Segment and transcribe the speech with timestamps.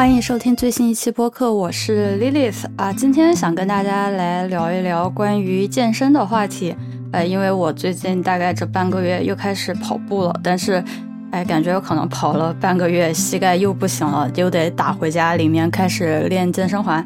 [0.00, 6.74] 欢迎收听最新一期播客，我是 Lilith 啊，今天想跟大家来聊一聊关于健身的话题。
[7.12, 10.82] 呃，因为我最近大概这半个月又开始跑步了，但是，
[11.32, 17.04] 哎，感觉有可能跑了半个月，膝盖又不行了，又得打回家里面开始练健身环。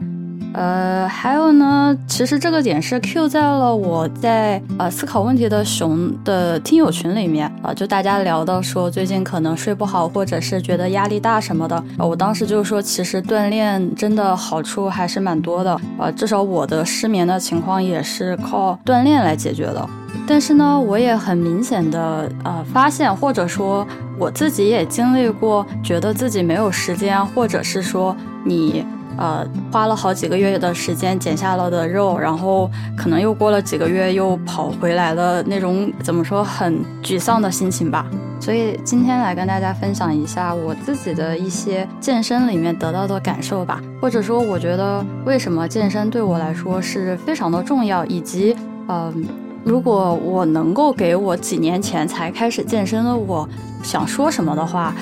[0.55, 19.89] 呃，还有呢，其实这个点是 Q 在了我在呃思考问题的熊的听友群里面啊，就大家聊到说最近可能睡不好，或者是觉得压力大什么的，我当时就说其实锻炼真的好处还是蛮多的啊，至少我的失眠的情况也是靠锻炼来解决的。
[20.25, 23.84] 但是呢，我也很明显的呃发现，或者说
[24.17, 28.86] 我自己也经历过，觉得自己没有时间，或者是说你。
[29.17, 38.06] 呃，花了好几个月的时间减下了的肉，然后可能又过了几个月又跑回来了，那种怎么说很沮丧的心情吧。
[38.41, 48.55] 所以今天来跟大家分享一下我自己的一些健身里面得到的感受吧，或者说我觉得为什么健身对我来说是非常的重要，以及
[48.89, 49.25] 嗯，
[49.65, 53.49] 如果我能够给我几年前才开始健身的我
[53.83, 54.95] 想说什么的话，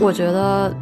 [0.00, 0.74] 我觉得。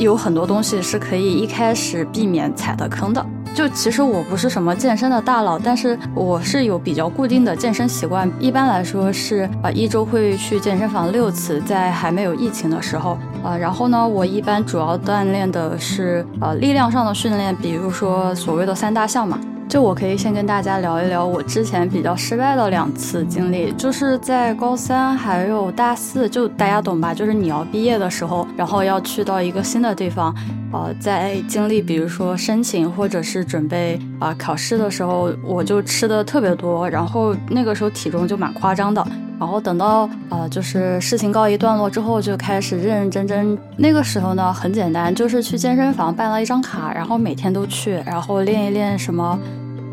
[0.00, 3.24] 有很多东西是可以一开始避免踩的坑的。
[3.52, 8.30] 就其实我不是什么健身的大佬，但是我是有比较固定的健身习惯。
[8.38, 13.54] 一般来说是呃一周会去健身房六次，在还没有疫情的时候啊。
[13.54, 19.38] 然后呢，我一般主要锻炼的是呃力量上的训练，比如说所谓的三大项嘛。
[19.70, 27.14] 就我可以先跟大家聊一聊我之前比较失败的两次经历，就是在高三还有大四，就大家懂吧？
[27.14, 30.34] 就是你要毕业的时候，然后要去到一个新的地方，
[30.72, 39.06] 呃，在经历比如说申请或者是准备啊考试的时候，我就吃的特别多，然后那个时候体重就蛮夸张的。
[39.38, 43.56] 然后等到呃就是事情告一段落之后，就开始认认真真。
[43.76, 49.38] 那个时候呢，很简单，就是去健身房办了一张卡，然后每天都去，然后练一练什么。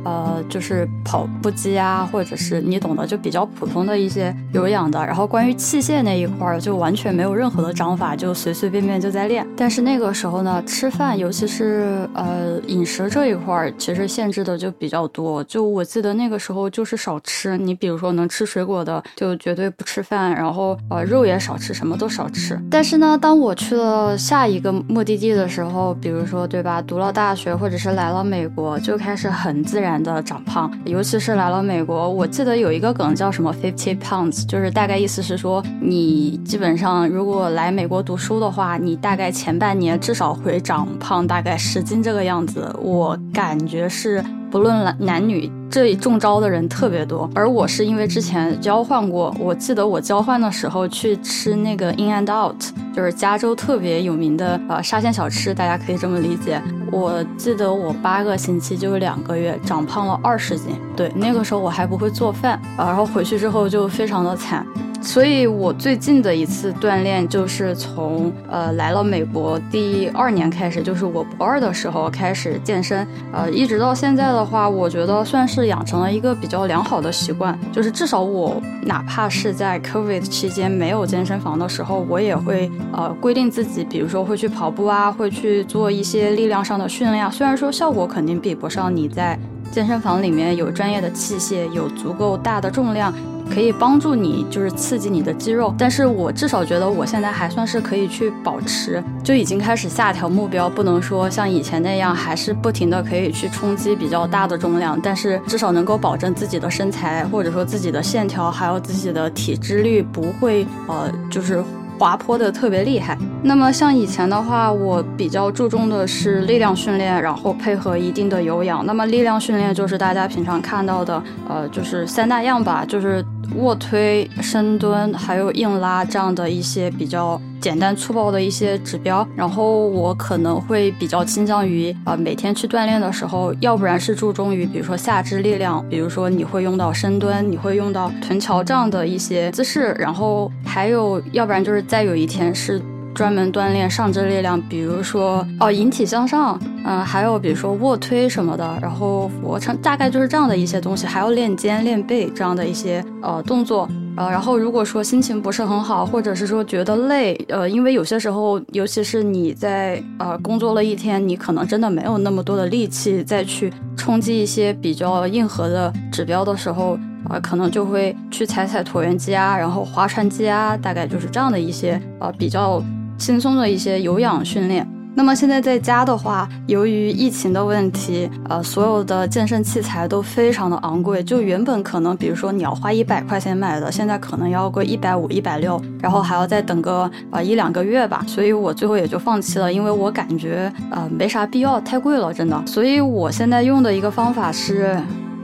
[0.07, 5.05] 呃，就是跑步机啊，或者是你懂的，就比较普通的一些有氧的。
[5.05, 9.45] 然后关于器械那一块儿，就完全没有任何的章法，就随随便便就在练。
[9.57, 15.43] 但是那个时候呢，吃饭，尤其是呃饮食这一块儿，其实限制的就比较多。
[15.43, 20.33] 就我记得那个时候就是少吃，你比如说能吃水果的，就绝对不吃饭。
[20.33, 22.57] 然后呃肉也少吃，什么都少吃。
[22.71, 29.96] 但是呢，当我去了下一个目的地的时候，比如说对吧，读了大学，或者是来了美国，就开始很自然。
[30.01, 42.73] 的长胖，尤其是来了美国，我记得有一个梗叫什么 fifty pounds，就是大概意思是说，你基本上如果来美国读书的话，你大概前半年至少会长胖大概十斤这个样子。
[42.81, 44.23] 我感觉是。
[44.49, 47.29] 不论男男女，这里中招的人特别多。
[47.35, 52.55] 而我是因为之前交换过，我记得我交换的时候去吃那个 In and Out，
[52.95, 56.61] 就是加州特别有名的呃沙县小吃，大家可以这么理解。
[56.91, 64.65] 我记得我八个星期就是两个月长胖了二十斤，对，那个时候我还不会做饭，然后回去之后就非常的惨。
[65.01, 89.39] 所以，我最近的一次锻炼就是从呃来了美国第二年开始，就是我博二的时候开始健身，呃，一直到现在的话，我觉得算是养成了一个比较良好的习惯，就是至少我哪怕是在 COVID 期间没有健身房的时候，我也会呃规定自己，比如说会去跑步啊，会去做一些力量上的训练，虽然说效果肯定比不上你在
[89.71, 93.13] 健身房里面有专业的器械，有足够大的重量。
[93.47, 111.63] 可以帮助你，就是刺激你的肌肉，但是我至少觉得我现在还算是可以去保持，就已经开始下调目标，不能说像以前那样，还是不停的可以去冲击比较大的重量，但是至少能够保证自己的身材，或者说自己的线条，还有自己的体脂率不会，呃，就是。
[111.97, 113.17] 滑坡的特别厉害。
[113.43, 118.85] 那么像以前的话，我比较注重的是力量训练，然后配合一定的有氧。
[118.85, 123.23] 那么力量训练就是大家平常看到的，呃，就是三大样吧，就是
[123.55, 129.27] 卧推、深蹲，还有硬拉这样的一些比较简单粗暴的一些指标。
[129.35, 141.77] 然后我可能会比较倾向于，啊，每天去锻炼的时候，要不然是注重于，比如说下肢力量，比如说你会用到深蹲，你会用到臀桥这样的一些姿势，然后还有，要不然就是。
[141.87, 142.81] 再有一天是
[143.17, 166.99] 专门锻炼上肢力量，比如说哦引体向上，嗯，还有比如说卧推什么的，然后俯卧撑，大概就是这样的一些东西，还要练肩练背这样的一些呃动作，呃，然后如果说心情不是很好，或者是说觉得累，呃，因为有些时候，尤其是你在呃工作了一天，你可能真的没有那么多的力气再去冲击一些比较硬核的指标的时候。
[167.29, 172.81] 啊，可能就会去踩踩椭圆机啊，然后划船机啊，大概就是这样的一些呃比较
[173.17, 174.87] 轻松的一些有氧训练。
[175.15, 181.23] 那么现在在家的话，由于疫情的问题，呃，所有的健身器材都非常的昂贵。
[181.23, 188.23] 就原本可能，比如说你要花一百块钱买的，现在可能要贵一百五、一百六，然后还要再等个呃一两个月吧。
[188.27, 192.63] 所以我最后也就放弃了，因为我感觉呃没啥必要，太贵了，真的。
[192.67, 194.95] 所以我现在用的一个方法是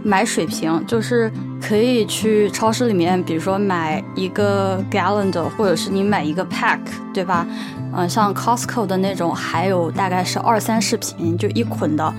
[0.03, 6.79] 买水瓶，就是可以去超市里面，比如说买一个 gallon 的，或者是你买一个 pack，
[7.13, 7.47] 对吧？
[7.95, 12.13] 嗯，像 Costco 的那种，还有大概是二三十瓶，就一捆的，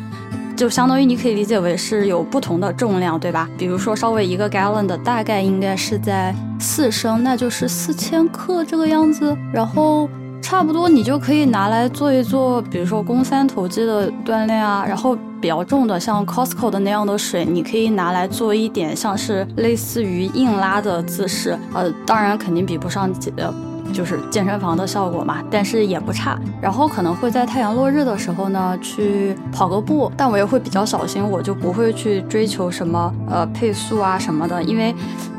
[0.56, 3.48] 就相当于你可以理解为是有不同的重量，对吧？
[3.58, 9.36] 比如说稍微一个 gallon 的，大概应该是在四升，那就是四千克这个样子。
[9.52, 10.08] 然后
[10.44, 14.84] 差不多你就可以拿来做一做，比如说肱三头肌的锻炼啊。
[14.86, 21.58] 然后比较重的，像 Costco 的那样的水，你可以拿来做一点像是类似于硬拉的姿势。
[21.72, 23.73] 呃，当然肯定比不上呃。
[23.94, 26.38] 就是健身房的效果嘛，但是也不差。
[26.60, 34.94] 然后可能会在太阳落日的时候呢，去跑个步，但我也会比较小心，我就不会去追求什么呃配速啊什么的，因为。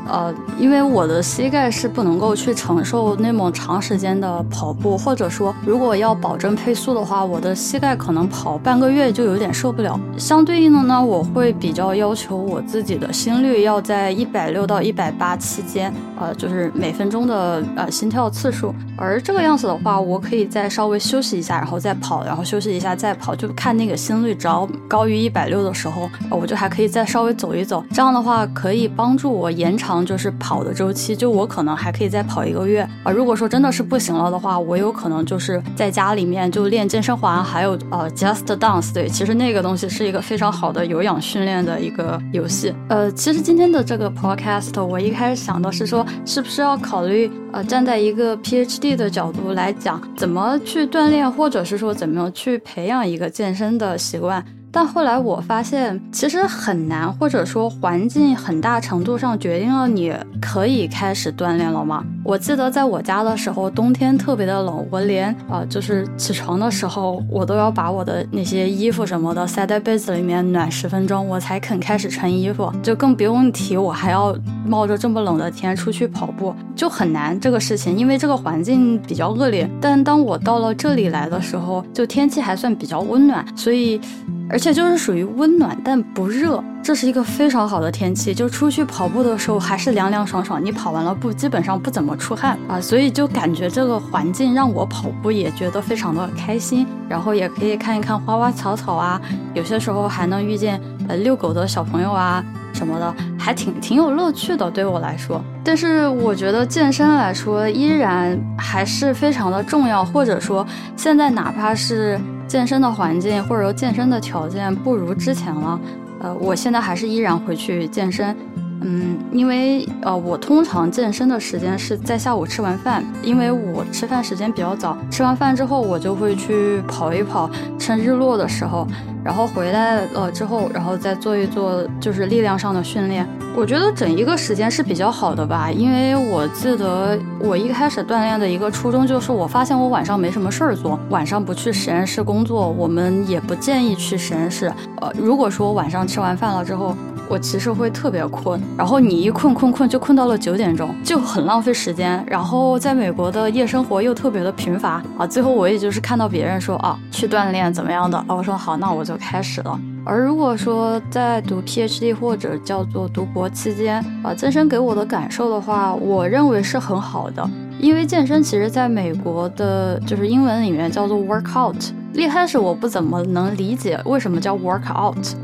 [0.08, 9.98] 呃，因为我的膝盖是不能够去承受那么长时间的跑步，或者说，如果要保证配速的话，我的膝盖可能跑半个月就有点受不了。
[10.16, 18.74] 相对应的呢，我会比较要求我自己的心率要在一百六到一百八期间，呃，就是每分钟的呃心跳次次数。
[18.96, 27.84] 而这个样子的话，我可以再稍微休息一下，然后再跑，然后休息一下再跑，就看那个心率只要高于一百六的时候，我就还可以再稍微走一走。
[27.92, 29.96] 这样的话可以帮助我延长。
[30.06, 33.10] 就是跑的周期，就我可能还可以再跑一个月啊。
[33.10, 38.92] 如果说真的是不行了的话，我有可能就是在家里面就练健身环，还有呃 Just Dance。
[38.92, 42.74] 对，其实那个东西是一个非常好的有氧训练的一个游戏。
[42.88, 54.44] 呃，其实今天的这个 Podcast，我一开始想的是说，是不是要考虑呃站在一个 PhD 的角度来讲，怎么去锻炼，或者是说怎么去培养一个健身的习惯。
[54.72, 62.04] 但后来我发现，其实很难，或者说环境很大程度上决定了你可以开始锻炼了吗？
[62.22, 72.70] 我记得在我家的时候，冬天特别的冷，我连啊，就是起床的时候，我都要把我的那些衣服什么的塞在被子里面暖十分钟，我才肯开始穿衣服。
[72.82, 74.36] 就更不用提我还要
[74.66, 79.70] 冒着这么冷的天出去跑步，就很难这个事情，因为这个环境比较恶劣。
[79.80, 83.98] 但当我到了这里来的时候，就天气还算比较温暖，所以。
[84.48, 88.32] 而且就是属于温暖但不热，这是一个非常好的天气。
[88.32, 96.86] 就出去跑步的时候还是凉凉爽爽，你跑完了步基本上不怎么出汗啊，所以就感觉这个环境让我跑步也觉得非常的开心。
[97.08, 99.20] 然后也可以看一看花花草草啊，
[99.54, 102.44] 有些时候还能遇见呃遛狗的小朋友啊
[102.76, 105.42] 什么的，还挺挺有乐趣的对我来说。
[105.64, 110.64] 但是我觉得健身来说依然还是非常的重要，或者说
[110.96, 112.20] 现在哪怕是。
[112.48, 115.80] 健身的环境或者说健身的条件不如之前了，
[116.20, 118.36] 呃，我现在还是依然会去健身，
[118.82, 127.50] 嗯，因为呃，我通常健身的时间是在下午吃完饭，因为我吃饭时间比较早，吃完饭之后我就会去跑一跑，
[127.80, 128.86] 趁日落的时候。
[129.26, 133.26] 然后回来了之后，然后再做一做就是力量上的训练。
[133.56, 144.72] 我觉得整一个时间是比较好的吧，因为我记得我一开始锻炼的一个初衷就是，我发现我晚上没什么事儿做，晚上不去实验室工作，我们也不建议去实验室。
[145.00, 146.94] 呃，如果说晚上吃完饭了之后。
[147.28, 152.24] 我其实会特别困，然后你一困困困就困到了九点钟，就很浪费时间。
[152.26, 159.78] 然后在美国的夜生活又特别的贫乏啊，最后我也就是看到别人说啊去锻炼怎么样的啊，我说好，那我就开始了。
[160.04, 171.90] 而如果说在读 PhD 或者叫做读博期间啊，健身给我的感受的话，我认为是很好的，因为健身其实在美国的就是英文里面叫做 workout。
[172.12, 175.34] 一开始我不怎么能理解为什么叫 workout。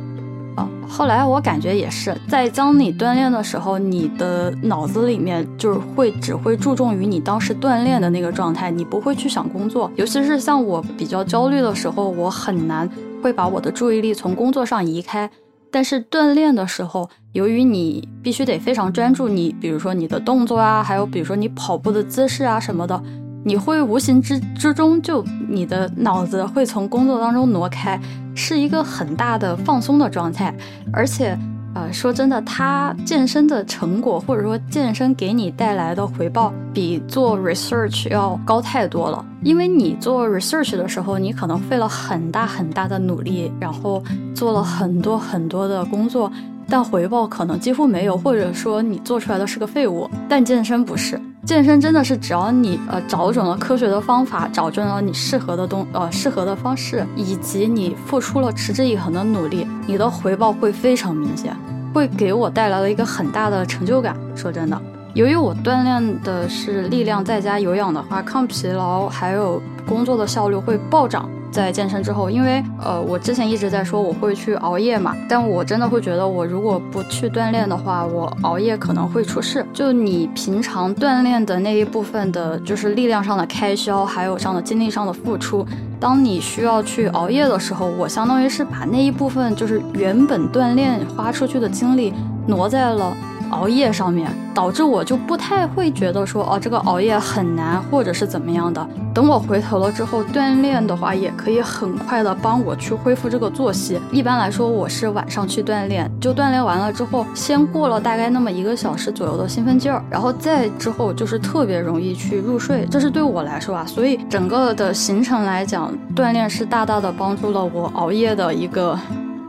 [0.54, 9.90] 啊，后来我感觉也是，在当你锻炼的时候，你的脑子里面就是会只会注重于你当时锻炼的那个状态，你不会去想工作。
[9.96, 12.88] 尤其是像我比较焦虑的时候，我很难
[13.22, 15.30] 会把我的注意力从工作上移开。
[15.70, 23.02] 但是锻炼的时候，由于你必须得非常专注，你比如说你的动作啊，还有比如说你跑步的姿势啊什么的。
[23.44, 28.00] 你会无形之之中就你的脑子会从工作当中挪开，
[28.34, 30.54] 是一个很大的放松的状态。
[30.92, 31.38] 而且，
[31.74, 39.24] 呃，说真的，他健身的成果或者说健身给你带来的回报，比做 research 要高太多了。
[39.42, 44.02] 因为你做 research 的时候，你可能费了很大很大的努力，然后
[44.34, 46.30] 做了很多很多的工作，
[46.68, 50.08] 但回报可能几乎没有，或者说你做出来的是个废物。
[50.28, 51.20] 但健身不是。
[51.44, 61.54] 健身真的是只要你呃找准了科学的方法，找准了你适合的东呃适合的方式，以及你付出了持之以恒的努力，你的回报会非常明显，
[61.92, 64.16] 会给我带来了一个很大的成就感。
[64.36, 64.80] 说真的，
[65.14, 71.28] 由于我锻炼的是力量再加有氧的话，抗疲劳还有工作的效率会暴涨。
[71.50, 79.66] 在健身之后，因为呃，我之前一直在说我会去熬夜嘛，但我真的会觉得，我如果不去锻炼的话，我熬夜可能会出事。
[79.70, 85.66] 就你平常锻炼的那一部分的，就是力量上的开销，还有上的精力上的付出，
[86.00, 92.14] 当你需要去熬夜的时候，我相当于是把那一部分就是原本锻炼花出去的精力
[92.46, 93.14] 挪在了。
[93.52, 98.86] 熬夜上面导致我就不太会觉得说哦这个熬夜很难或者是怎么样的。
[99.14, 104.00] 等我回头了之后锻炼的话，也可以很快的帮我去恢复这个作息。
[104.10, 112.86] 一般来说我是晚上去锻炼，就锻炼完了之后，先过了大概那么一个小时左右的兴奋劲儿，然后再之后就是特别容易去入睡。
[112.90, 118.98] 这是对我来说啊，所以整个的行程来讲，锻炼是大大的帮助了我熬夜的一个。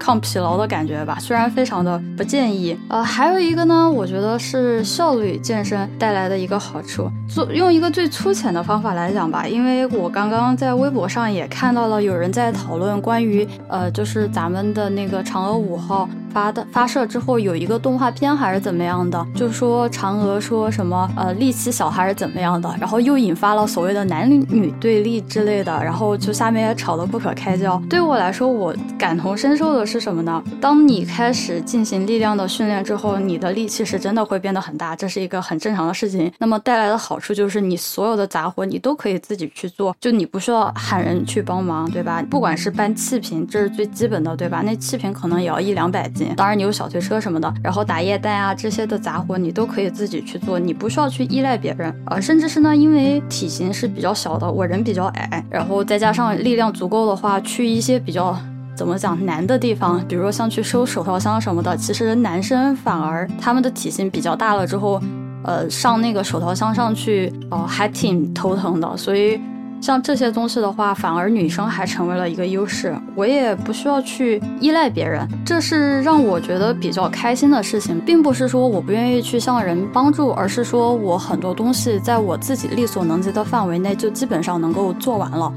[0.03, 2.77] 抗疲劳的感觉吧，虽然非常的不建议。
[2.89, 7.10] 呃，还有一个呢，我觉得是效率健身带来的一个好处。
[7.25, 16.10] 做用一个最粗浅的方法来讲吧，因为我刚刚在微博上也看到了有人在讨论关于呃，就是咱们的那个嫦娥五号。
[16.34, 27.82] 发的发射之后有一个动画片还是怎么样的，就说嫦娥说什么呃力气小还是怎么样的，然后又引发了所谓的男女对立之类的，然后就下面也吵得不可开交。
[27.90, 30.44] 对我来说，我感同身受的是什么呢？
[30.60, 36.32] 当你开始进行力量的训练之后，你的力气是真的会变得很大，这是一个很正常的事情。
[36.40, 42.24] 那么带来的好处就是你所有的杂活你都可以自己去做，就你不需要喊人去帮忙，对吧？
[42.30, 44.62] 不管是搬气瓶，这是最基本的，对吧？
[44.66, 46.23] 那气瓶可能也要一两百斤。
[46.36, 52.20] 当然，你有小推车什么的，然后打液氮啊这些的杂活，你都可以自己去做，你不需要去依赖别人啊。
[52.20, 58.38] 甚至是呢，因为体型是比较小的，我人比较矮，然后再加上力量足够的话，去一些比较
[58.75, 65.01] 怎么讲难的地方，比如说像去收手套箱什么的，其实男生反而他们的体型比较大了之后，
[65.44, 69.39] 呃，上那个手套箱上去，哦，还挺头疼的，所以。
[69.84, 85.52] 像这些东西的话，反而女生还成为了一个优势，我也不需要去依赖别人，这是让我觉得比较开心的事情，并不是说我不愿意去向人帮助，而是说我很多东西在我自己力所能及的范围内就基本上能够做完了。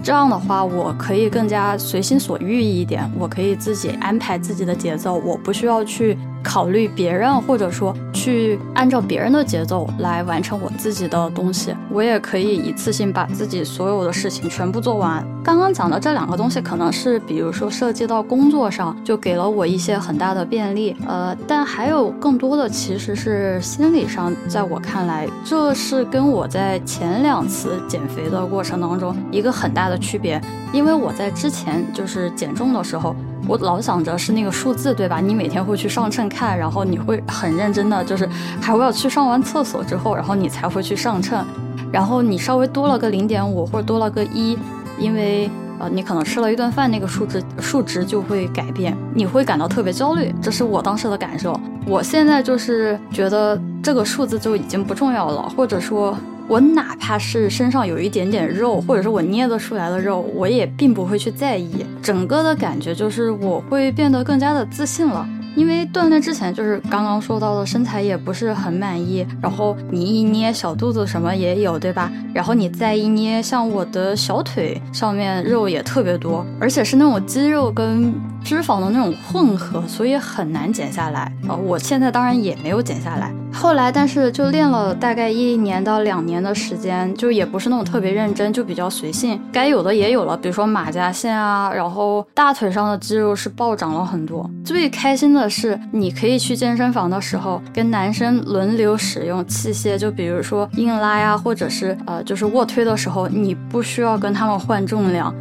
[0.00, 11.74] 这样的话，我可以更加随心所欲一点，我可以自己安排自己的节奏，我不需要去考虑别人，或者说去按照别人的节奏来完成我自己的东西。
[11.90, 15.26] 我也可以一次性把自己所有的事情全部做完。
[15.42, 20.94] 刚刚讲的这两个东西，可能是比如说涉及到工作上，就给了我一些很大的便利。
[21.06, 30.02] 呃，但还有更多的其实是心理上，在我看来，这是跟我在前两次减肥的过程当中一个很大的。
[30.02, 30.40] 区别，
[30.72, 33.14] 因为我在之前就是减重的时候，
[33.48, 35.20] 我老想着是那个数字，对吧？
[35.20, 38.28] 你每天会去上秤看，然后你会很认真的，就是
[38.60, 41.44] 还会要去上完厕所之后，然后你才会去上秤，
[41.92, 44.56] 然后你稍微多了个零点五或者多了个一，
[44.98, 51.58] 因为呃你可能吃了一顿饭，那个数值数值就会改变，你会感到特别焦虑，这是我当时的感受。
[51.84, 56.16] 我现在就是觉得这个数字就已经不重要了，或者说。
[56.48, 61.84] 我哪怕是身上有一点点肉，或者是我捏得出来的肉，我也并不会去在意。
[62.02, 65.26] 整个的感觉就是我会变得更加的自信了。
[65.54, 72.10] 因为锻炼之前就是刚刚说到的身材也不是很满意，然后你一捏小肚子什么也有，对吧？
[72.32, 81.30] 然后你再一捏，像我的小腿上面肉也特别多，而且是那种肌肉跟脂肪的那种混合，所以很难减下来。
[81.48, 83.32] 呃，我现在当然也没有减下来。
[83.52, 94.48] 后来，但是就练了大概一年到两年的时间，就也不是那种特别认真，就比较随性，该有的也有了，比如说马甲线啊，然后大腿上的肌肉是暴涨了很多。
[94.64, 105.32] 最开心的是，你可以去健身房的时候跟男生轮流使用器械，就比如说硬拉呀，或者是呃，就是卧推的时候，你不需要跟他们换重量。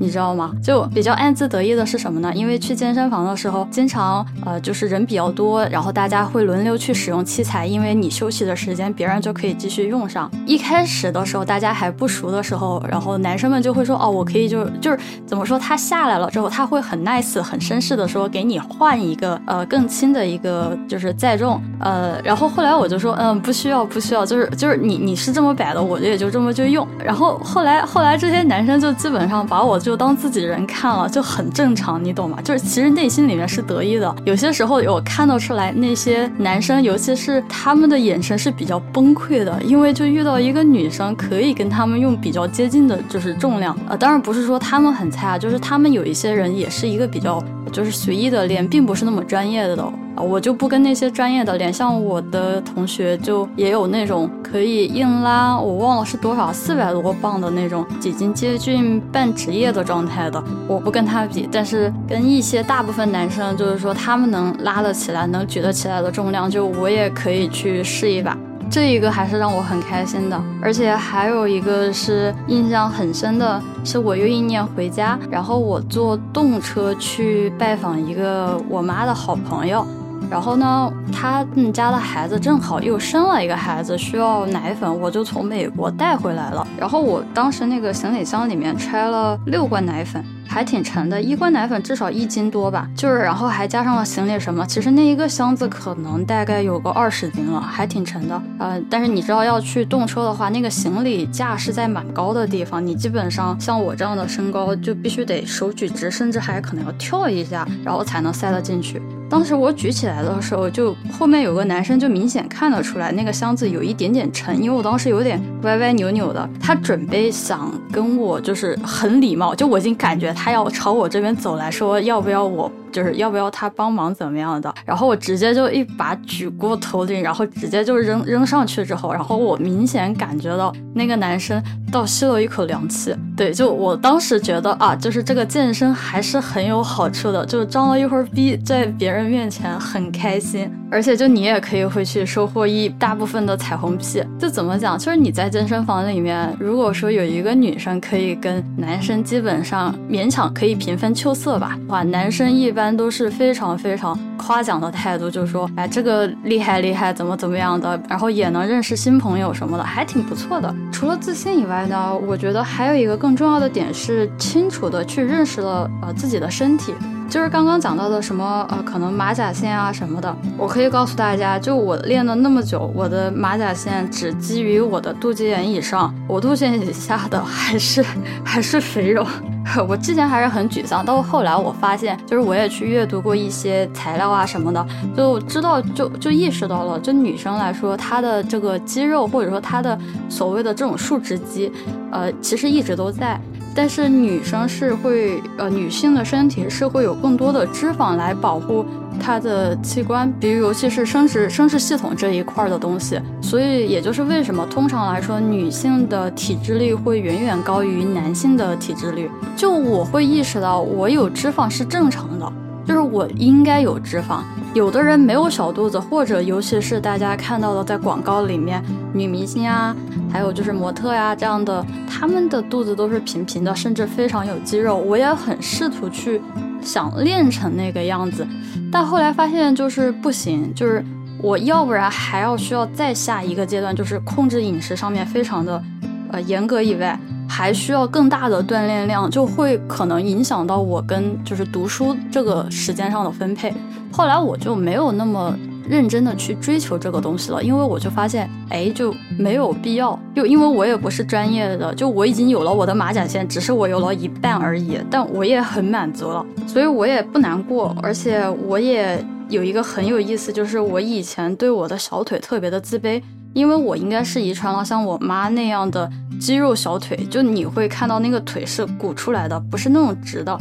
[0.00, 0.50] 你知道吗？
[0.62, 2.32] 就比较暗自得意的是什么呢？
[2.34, 10.30] 因为去健身房的时候，经常呃就是人比较多，然后大家会轮流去使用器材，因为你休息的时间，别人就可以继续用上。
[10.46, 21.60] 一开始的时候，大家还不熟的时候，然后男生们就会说，哦，我可以就就是怎么说，他下来了之后，他会很 nice、很绅士的说，给你换一个呃更轻的一个就是载重。
[21.78, 26.86] 呃，然后后来我就说，嗯，不需要，不需要，就是就是你你是这么摆的，我就也就这么就用。
[27.04, 32.38] 然后后来后来这些男生就基本上把我就就当自己人看了，就很正常，你懂吗？
[32.44, 34.14] 就是其实内心里面是得意的。
[34.24, 43.76] 有些时候我看得出来，那些男生，尤其是他们的眼神是比较崩溃的，因为就遇到一个女生可以跟他们用比较接近的，就是重量。
[43.88, 47.42] 呃，当然不是说他们很菜啊，就是他们有一些人也是一个比较
[47.72, 49.92] 就是随意的练，并不是那么专业的的。
[50.20, 60.42] 我就不跟那些专业的连，像我的同学就也有那种可以硬拉，我忘了是多少，四百多磅的那种，已经接近半职业的状态的。
[60.68, 68.36] 我不跟他比，但是跟一些大部分男生，就是说他们能拉得起来、能举得起来的重量，就我也可以去试一把。
[68.70, 79.84] 这一个还是让我很开心的，而且还有一个是印象很深的，是我有一年回家，然后我坐动车去拜访一个我妈的好朋友。
[80.30, 86.66] 然后呢，他们家的孩子正好又生了一个孩子，需要奶粉，我就从美国带回来了。
[86.78, 90.24] 然后我当时那个行李箱里面揣了六罐奶粉。
[90.52, 98.42] 还挺沉的，一罐奶粉至少一斤多吧，就是然后还加上了行李什么，其实那一个箱子可能大概有个二十斤了，还挺沉的。
[98.58, 109.00] 呃，但是你知道要去动车的话，那个行李架是在蛮高的地方，你基本上像我这样的身高就必须得手举直，甚至还可能要跳一下，然后才能塞得进去。
[109.30, 120.32] 当时我举起来的时候，就后面有个男生就明显看得出来那个箱子有一点点沉，因为我当时有点歪歪扭扭的，他准备想跟我就是很礼貌，就我已经感觉。
[120.34, 122.70] 他要朝我这边走来说，要不要我？
[122.90, 124.72] 就是要不要他帮忙怎么样的？
[124.84, 133.14] 然后我直接就一把举过头顶，然后直接就扔扔上去之后，然后我明显感觉到那个男生倒吸了一口凉气。
[133.36, 144.20] 对，就我当时觉得啊，就是这个健身还是很有好处的，就装了一会儿逼，在别人面前很开心，而且就你也可以回去收获一大部分的彩虹屁。
[144.38, 144.98] 就怎么讲？
[144.98, 152.80] 就是你在健身房里面，如果说有一个女生可以跟男生基本上勉强可以平分秋色吧，哇，男生一般。
[152.80, 160.74] 一般都是非常非常夸奖的态度，就是说，哎，这个厉害厉害，怎么怎么样的，然后也能认识新朋友什么的，还挺不错的。
[160.90, 166.94] 除了自信以外呢，我觉得还有一个更重要的点是清楚的去认识了呃自己的身体。
[167.30, 178.04] 就是刚刚讲到的什么呃，可能马甲线啊什么的，我可以告诉大家，就我练了那么久，我的马甲线只基于我的肚脐眼以上，我肚脐眼以下的还是
[178.44, 179.24] 还是肥肉。
[179.86, 184.84] 我之前还是很沮丧，到后来我发现，就是我也去阅读过一些材料啊什么的，
[185.16, 189.96] 就知道就就意识到了，就女生来说，她的这个肌肉或者说她的
[190.28, 191.70] 所谓的这种竖直肌，
[192.10, 193.40] 呃，其实一直都在。
[193.74, 198.84] 但是女生是会，呃，女性的身体是会有更多的脂肪来保护
[199.18, 203.20] 她的器官，比如尤其是生殖生殖系统这一块的东西。
[203.40, 209.30] 所以也就是为什么通常来说，女性的体脂率会远远高于男性的体脂率。
[209.56, 212.52] 就我会意识到，我有脂肪是正常的，
[212.86, 214.40] 就是我应该有脂肪。
[214.72, 219.94] 有的人没有小肚子，或者尤其是大家看到的在广告里面女明星啊，
[220.32, 224.96] 还有就是模特呀这样的，他们的肚子都是平平的，甚至非常有肌肉。
[224.96, 226.40] 我也很试图去
[226.80, 228.46] 想练成那个样子，
[228.92, 231.04] 但后来发现就是不行，就是
[231.42, 235.82] 我要不然还要需要再下一个阶段，就是控制饮食上面非常的
[236.30, 237.18] 呃严格以外。
[237.50, 243.74] 还需要更大的锻炼量，就会可能影响到我跟就是读书这个时间上的分配。
[244.12, 245.52] 后来我就没有那么
[245.88, 250.16] 认真的去追求这个东西了，因为我就发现，哎，就没有必要。
[250.32, 257.94] 就因为我也不是专业的，就我已经有了我的马甲线，只是我有了一半而已，但我也很满足了，所以我也不难过。
[258.00, 263.20] 而且我也有一个很有意思，就是我以前对我的小腿特别的自卑。
[263.52, 266.10] 因为我应该是遗传了像我妈那样的
[266.40, 270.58] 肌肉小腿，就你会看到那个腿是鼓出来的，不是那种直的。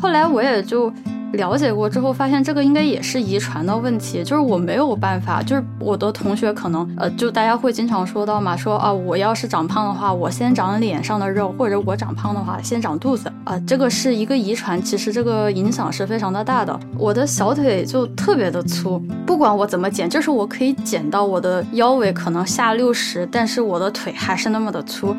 [0.00, 0.92] 后来我也就。
[1.36, 16.78] 了解过之后，发现这个应该也是遗传的问题，就是我没有办法，就是我的同学可能，呃，就大家会经常说到嘛，说啊，我要是长胖的话，我先长脸上的肉，或者我长胖的话，先长肚子，啊，这个是一个遗传，其实这个影响是非常的大的。
[16.98, 25.14] 我的小腿就特别的粗，不管我怎么减，就是我可以减到我的腰围可能下六十，但是我的腿还是那么的粗。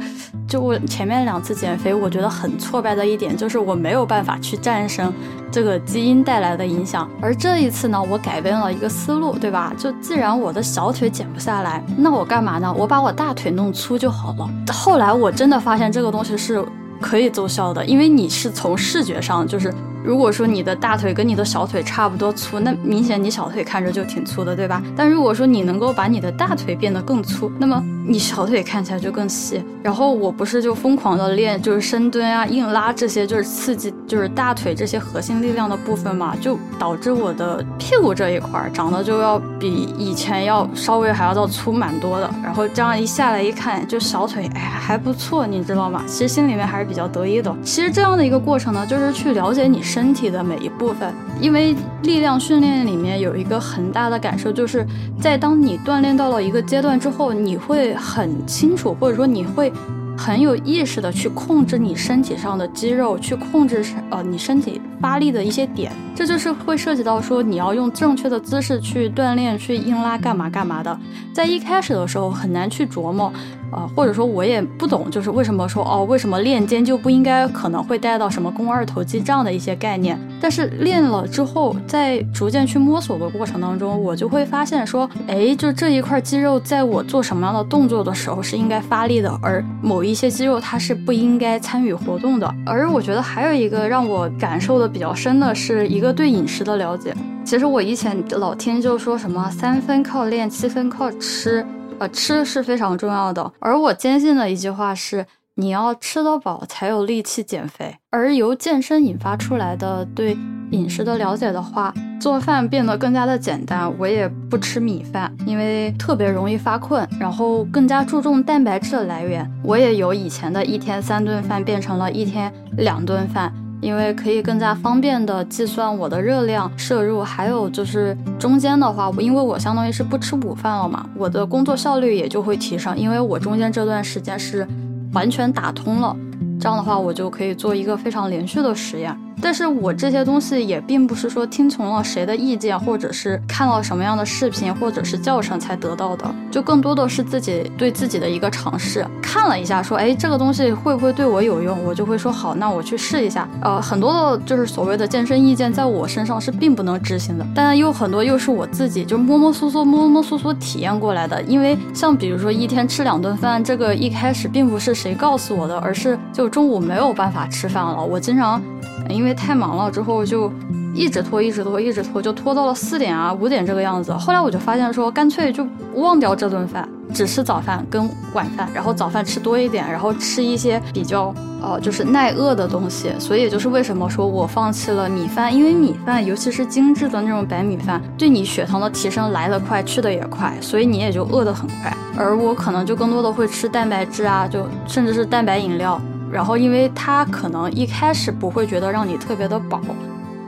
[0.47, 5.13] 就我前面两次减肥，我觉得很挫败的一点就是我没有办法去战胜
[5.51, 5.77] 这个。
[5.87, 9.73] 基因带来的影响，而这一次呢，我改变了一个思路，对吧？
[9.77, 12.73] 就既然我的小腿减不下来，那我干嘛呢？
[12.77, 14.49] 我把我大腿弄粗就好了。
[14.73, 16.63] 后来我真的发现这个东西是
[16.99, 19.73] 可以奏效的，因为你是从视觉上就是。
[20.03, 24.81] 如果说你的大腿跟你的小腿差不多粗，那明显你小腿看着就挺粗的，对吧？
[24.95, 29.61] 但如果说你能够把你的大腿变得更粗，那么你小腿看起来就更细。
[29.83, 42.29] 然后我不是就疯狂的练，就是深蹲啊、硬拉这些，就是刺激就是大腿这些核心力量的部分嘛，就导致我的屁股这一块长得就要比以前要稍微还要到粗蛮多的。
[42.43, 46.03] 然后这样一下来一看，就小腿哎还不错，你知道吗？
[46.07, 47.53] 其实心里面还是比较得意的。
[47.63, 54.85] 其实这样的一个过程呢，就是去了解你身体的每一部分，因为力量训练里面有一个很大的感受，就是
[55.21, 59.73] 在当你锻炼到了一个阶段之后，你会很清楚，或者说你会
[60.17, 70.99] 很有意识的去控制你身体上的肌肉，去控制呃你身体发力的一些点，这就是会涉及到说你要用正确的姿势去锻炼，去硬拉干嘛干嘛的，
[71.33, 73.31] 在一开始的时候很难去琢磨。
[73.71, 80.19] 啊，或者说我也不懂，就是为什么说哦，为什么练肩就不应该可能会带到什么肱二头肌这样的一些概念？
[80.39, 92.55] 但是练了之后，在逐渐去摸索的过程当中，我就会发现说，哎，就这一块肌肉，在我做什么样的动作的时候是应该发力的，而某一些肌肉它是不应该参与活动的。
[92.65, 97.13] 而我觉得还有一个让我感受的比较深的是一个对饮食的了解。
[97.43, 101.65] 其实我以前老听就说什么三分靠练，七分靠吃。
[101.99, 107.95] 呃，吃是非常重要的，而我坚信的一句话是，你要吃得饱才有力气减肥。
[108.11, 110.37] 而由健身引发出来的对
[110.71, 113.91] 饮食的了解的话，做饭变得更加的简单。
[113.97, 119.49] 我也不吃米饭，因为特别容易发困，然后更加注重蛋白质的来源。
[119.63, 123.51] 我也由以前的一天三顿饭变成了一天两顿饭。
[123.81, 134.67] 因为可以更加方便的计算我的热量摄入，还有就是中间的话，因为我相当于是不吃午饭了嘛，我的工作效率也就会提升，因为我中间这段时间是
[135.13, 136.15] 完全打通了，
[136.59, 139.15] 这样的话我就可以做一个非常连续的实验。
[139.41, 149.05] 但是我这些东西也并不是说听从了谁的意见，或者是看了什么样的视频或者是教程才得到的，就更多的是自己对自己的一个尝试。
[149.21, 151.83] 看了一下，说，哎，这个东西会不会对我有用？
[151.83, 153.47] 我就会说好，那我去试一下。
[153.61, 161.41] 呃，很多的就是所谓的健身意见，在我身上是并不能执行的，但又很多又是我自己就摸摸索索、摸摸索索体验过来的。
[161.43, 168.61] 因为像比如说一天吃两顿饭，这个一开始并不是谁告诉我的，而是就中午没有办法吃饭了，我经常。
[169.09, 170.51] 因为太忙了，之后就
[170.93, 174.11] 一直拖，一直拖，一直拖，就拖到了四点啊、五点这个样子。
[174.13, 175.65] 后来我就发现说，干脆就
[175.95, 183.11] 忘掉这顿饭，只吃早饭跟晚饭，然后早饭吃多一点，然后吃一些比较呃就是耐饿的东西。
[183.19, 191.95] 所以就是为什么说我放弃了米饭，因为米饭，尤其是精致的那种白米饭，对你血糖的提升来得快，去的也快，所以你也就饿得很快。
[192.17, 196.01] 而我可能就更多的会吃蛋白质啊，就甚至是蛋白饮料。
[196.37, 199.81] 然后，因为它可能一开始不会觉得让你特别的饱，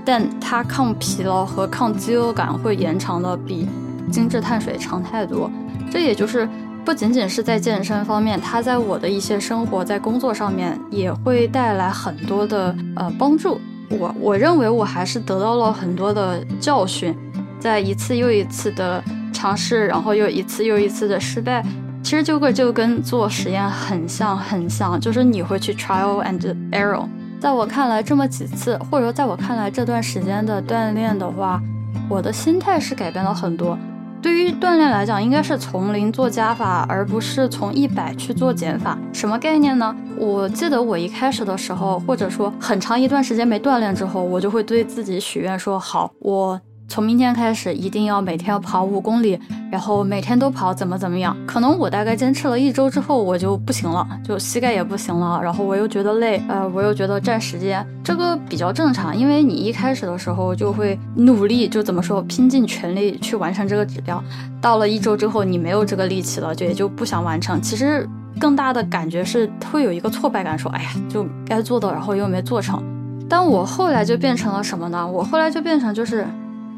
[0.06, 3.68] 但它抗疲劳和抗饥饿感会延长的比
[4.12, 5.50] 精致碳水长太多。
[5.90, 6.48] 这也就是
[6.86, 13.60] 不仅仅是在健身方面，它在我的一些生活、在工作上面也会带来很多的呃帮助。
[13.90, 17.18] 我我认为我还是得到了很多的教训，
[17.60, 21.66] 在一次又一次的尝试，然后又一次又一次的失败。
[22.10, 27.08] 其实这个就跟做实验很像，很像，就是你会去 trial and error。
[27.40, 31.62] 在我看来，这么几次，或者说在我看来这段时间的锻炼的话，
[32.10, 33.78] 我的心态是改变了很多。
[34.24, 38.98] 对于锻炼来讲，应该是从零做加法，而不是从一百去做减法。
[39.14, 39.96] 什么概念呢？
[40.18, 46.60] 我记得我一开始的时候，或者说很长一段时间没锻炼之后，我就会对自己许愿说：好，我。
[46.90, 49.40] 从明天开始，一定要每天要跑五公里，
[49.72, 51.38] 然后每天都跑，怎么怎么样？
[51.46, 64.22] 可能我大概坚持了一周之后，我就不行了，就膝盖也不行了，然后我又觉得累，呃，我又觉得占时间，这个比较正常，因为你一开始的时候就会努力，就怎么说，拼尽全力去完成这个指标，
[64.60, 67.62] 到了一周之后，你没有这个力气了，就也就不想完成。
[67.62, 72.84] 其实更大的感觉是会有一个挫败感，说，哎呀，就该做的，然后又没做成。
[73.30, 75.08] 但我后来就变成了什么呢？
[75.08, 76.26] 我后来就变成就是。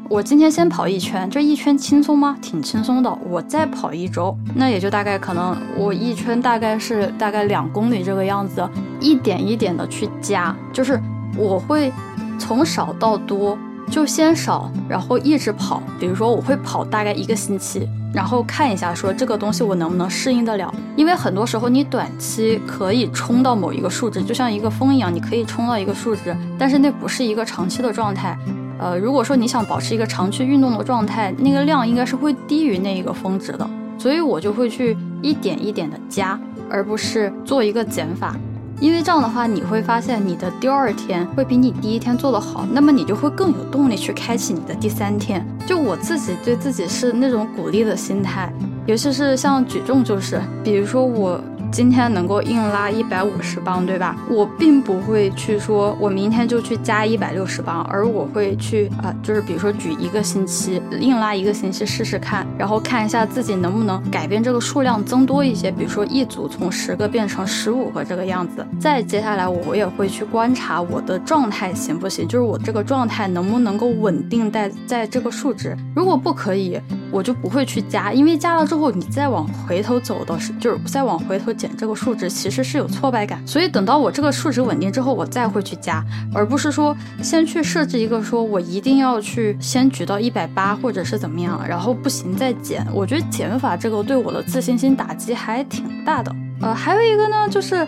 [0.08, 2.36] 我今天先跑一圈，这一圈轻松吗？
[2.42, 3.18] 挺轻松的。
[3.30, 8.68] 我再跑一周，那也就大概可能我一圈大概是大概两公里这个样子，
[9.00, 11.00] 一点一点的去加，就是
[11.34, 11.90] 我会
[12.38, 13.56] 从少到多，
[13.90, 15.82] 就先少，然后一直跑。
[15.98, 20.74] 比如说我会跑大概一个星期，然后看一下说这个东西我能不能适应得了。
[20.94, 28.36] 因为很多时候你短期可以冲到某一个数值，就像一个风一样，你可以冲到一个数值，但是那不是一个长期的状态。
[28.82, 33.64] 呃，如果说你想保持一个长期运动的状态，那个量应该是会低于那一个峰值的，
[33.96, 36.36] 所以我就会去一点一点的加，
[36.68, 38.34] 而不是做一个减法。
[38.80, 45.46] 因为这样的话，你会发现你的第二天会比你第一天做得好，那么你就会更有动力去开启你的第三天。
[45.64, 48.52] 就我自己对自己是那种鼓励的心态，
[48.86, 51.40] 尤其是像举重，就是比如说我。
[51.72, 54.14] 今天能够硬拉一百五十磅，对吧？
[54.28, 68.66] 我并不会去说，我明天就去加一百六十磅，而我会去啊，就是比如说举一个星期，硬拉一个星期试试看，然后看一下自己能不能改变这个数量增多一些，比如说一组从十个变成十五个这个样子。
[68.78, 75.74] 再接下来，我也会去观察我的状态行不行，就是我这个状态能不能够稳定在在这个数值。
[75.96, 76.78] 如果不可以，
[77.12, 81.52] 我就不会去加，因为加了之后，你再往回头走的是，就是再往回头。
[81.52, 86.02] 减这个数值其实是有挫败感，所以等到我这个数值稳定之后，我再会去加，
[86.34, 92.86] 而不是说先去设置一个说我一定要去先举到一百八或者是怎么样，然后不行再减。
[92.92, 96.34] 我觉得减法这个对我的自信心打击还挺大的。
[96.62, 97.86] 呃，还有一个呢，就是。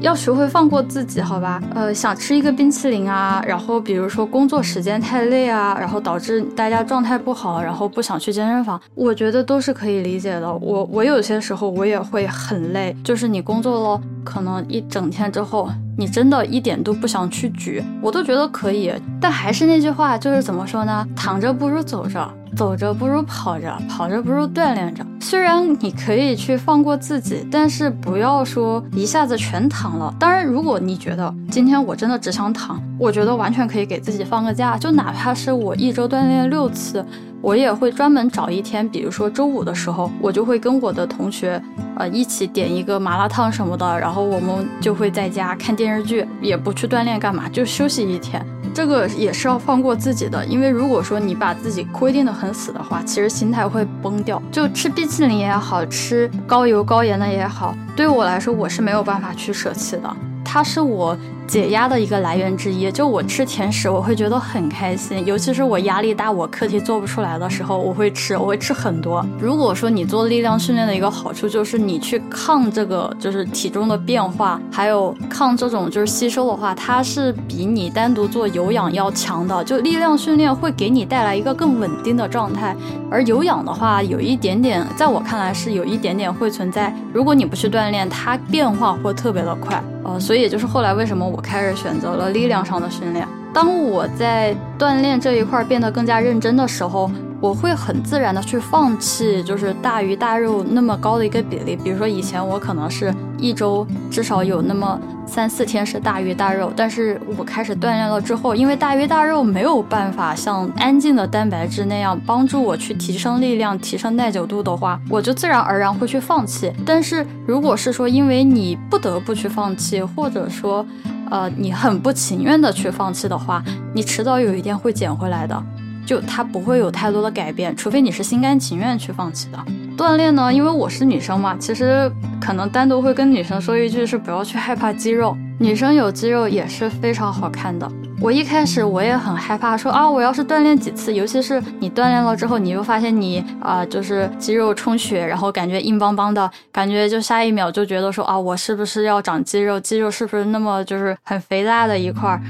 [0.00, 1.60] 要学会放过自己，好吧？
[1.74, 10.52] 呃，想吃一个冰淇淋啊，然后比如说工作时间太累啊，然后导致大家状态不好，然后不想去健身房，我觉得都是可以理解的。
[10.52, 18.92] 我我有些时候我也会很累，就是你工作了可能一整天之后，你真的一点都不想去举，我都觉得可以。
[19.20, 21.06] 但还是那句话，就是怎么说呢？
[21.16, 22.30] 躺着不如走着。
[22.56, 25.04] 走着不如跑着，跑着不如锻炼着。
[25.20, 30.14] 虽然你可以去放过自己，但是不要说一下子全躺了。
[30.18, 37.04] 当然，如果你觉得今天我真的只想躺，我觉得完全可以给自己放个假，就哪怕是我一周锻炼六次，
[37.40, 41.60] 我也会专门找一天，比如说周五的时候，我就会跟我的同学，
[41.96, 48.44] 呃，一起点一个麻辣烫什么的，然后我们就会在家看电视剧，也不去锻炼干嘛，就休息一天。
[48.74, 54.40] 这个也是要放过自己的，因为如果说你把自己规定的很死的话，其实心态会崩掉。
[54.52, 61.16] 就吃冰淇淋也好吃高油高盐的也好，对我来说我是没有办法去舍弃的，它是我。
[61.48, 65.24] 解压的一个来源之一，就我吃甜食，我会觉得很开心。
[65.24, 69.24] 尤其是我压力大，我课题做不出来的时候，我会吃，我会吃很多。
[69.40, 79.64] 如果说你做力量训练的一个好处，就是你去抗这个就是体重的变化，还有抗这种就是吸收的话，它是比你单独做有氧要强的。
[79.64, 82.76] 就力量训练会给你带来一个更稳定的状态，
[83.10, 86.94] 而有氧的话，有一点点，在我看来是有一点点会存在。
[87.10, 89.82] 如果你不去锻炼，它变化会特别的快。
[90.04, 93.24] 呃，所以也就是后来为什么我我开始选择了力量上的训练。
[93.54, 97.08] 当我在锻炼这一块变得更加认真的时候。
[97.40, 101.76] 我会很自然的去放弃，就是大鱼大肉那么高的一个比例。
[101.76, 116.72] 比如说以前我可能是一周至少有那么三四天是大鱼大肉，但是我开始锻炼了之后，因为大鱼大肉没有办法像安静的蛋白质那样帮助我去提升力量、提升耐久度的话，我就自然而然会去放弃。
[116.84, 120.84] 但是如果是说因为你不得不去放弃，或者说，
[121.30, 123.62] 呃，你很不情愿的去放弃的话，
[123.92, 125.62] 你迟早有一天会捡回来的。
[126.06, 129.58] 就它不会有太多的改变，除非你是心甘情愿去放弃的。
[129.94, 132.10] 锻炼呢，因为我是女生嘛，其实
[132.40, 137.86] 可能单独会跟女生说一句是不要去害怕肌肉，女生有肌肉也是非常好看的。
[138.20, 149.78] 我一开始我也很害怕，说啊，我要是锻炼几次，尤其是你锻炼了之后，你又发现你啊，就是肌肉充血，然后感觉硬邦邦的，感觉就下一秒就觉得说啊，我是不是要长肌肉？
[149.78, 152.42] 肌肉是不是那么就是很肥大的一块儿？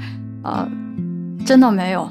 [0.43, 0.67] 呃，
[1.49, 2.07] 真的没有。